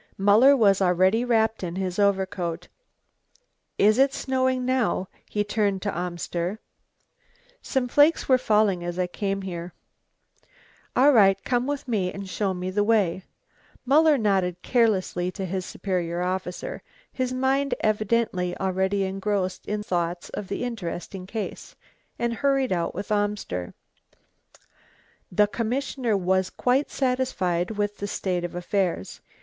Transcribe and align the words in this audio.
Muller 0.17 0.57
was 0.57 0.81
already 0.81 1.23
wrapped 1.23 1.61
in 1.61 1.75
his 1.75 1.99
overcoat. 1.99 2.67
"Is 3.77 3.99
it 3.99 4.15
snowing 4.15 4.65
now?" 4.65 5.07
He 5.29 5.43
turned 5.43 5.83
to 5.83 5.91
Arnster. 5.91 6.57
"Some 7.61 7.87
flakes 7.87 8.27
were 8.27 8.39
falling 8.39 8.83
as 8.83 8.97
I 8.97 9.05
came 9.05 9.43
here." 9.43 9.73
"All 10.95 11.11
right. 11.13 11.37
Come 11.43 11.67
with 11.67 11.87
me 11.87 12.11
and 12.11 12.27
show 12.27 12.51
me 12.51 12.71
the 12.71 12.83
way." 12.83 13.21
Muller 13.85 14.17
nodded 14.17 14.63
carelessly 14.63 15.29
to 15.33 15.45
his 15.45 15.67
superior 15.67 16.23
officer, 16.23 16.81
his 17.13 17.31
mind 17.31 17.75
evidently 17.81 18.57
already 18.57 19.03
engrossed 19.03 19.67
in 19.67 19.83
thoughts 19.83 20.29
of 20.29 20.47
the 20.47 20.63
interesting 20.63 21.27
case, 21.27 21.75
and 22.17 22.33
hurried 22.33 22.71
out 22.71 22.95
with 22.95 23.11
Amster. 23.11 23.75
The 25.31 25.45
commissioner 25.45 26.17
was 26.17 26.49
quite 26.49 26.89
satisfied 26.89 27.69
with 27.69 27.99
the 27.99 28.07
state 28.07 28.43
of 28.43 28.55
affairs. 28.55 29.21